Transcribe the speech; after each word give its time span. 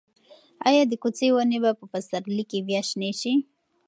ایا 0.67 0.83
د 0.87 0.93
کوڅې 1.01 1.27
ونې 1.33 1.57
به 1.63 1.71
په 1.79 1.85
پسرلي 1.91 2.43
کې 2.49 2.65
بیا 2.67 2.81
شنې 2.89 3.11
شي؟ 3.21 3.33